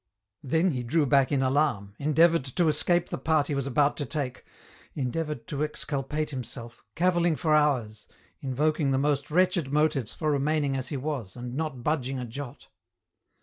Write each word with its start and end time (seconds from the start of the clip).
Then 0.41 0.71
he 0.71 0.81
drew 0.81 1.05
back 1.05 1.31
in 1.31 1.43
alarm, 1.43 1.93
endeavoured 1.99 2.45
to 2.45 2.67
escape 2.67 3.09
the 3.09 3.19
part 3.19 3.49
he 3.49 3.53
was 3.53 3.67
about 3.67 3.97
to 3.97 4.05
take, 4.07 4.43
endeavoured 4.95 5.45
to 5.49 5.63
exculpate 5.63 6.31
himself, 6.31 6.83
cavilling 6.95 7.35
for 7.35 7.53
hours, 7.53 8.07
invoking 8.39 8.89
the 8.89 8.97
most 8.97 9.29
wretched 9.29 9.71
motives 9.71 10.11
for 10.11 10.31
remaining 10.31 10.75
as 10.75 10.89
he 10.89 10.97
was, 10.97 11.35
and 11.35 11.53
not 11.53 11.83
budging 11.83 12.17
a 12.17 12.25
jot. 12.25 12.67